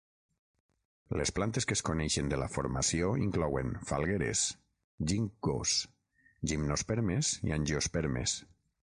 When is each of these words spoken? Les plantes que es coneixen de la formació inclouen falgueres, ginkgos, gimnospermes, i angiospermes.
Les 1.19 1.31
plantes 1.39 1.67
que 1.71 1.75
es 1.79 1.83
coneixen 1.89 2.31
de 2.31 2.39
la 2.43 2.47
formació 2.53 3.11
inclouen 3.25 3.73
falgueres, 3.91 4.41
ginkgos, 5.13 5.77
gimnospermes, 6.53 7.35
i 7.51 7.55
angiospermes. 7.61 8.35